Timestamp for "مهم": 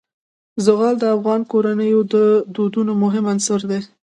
3.03-3.23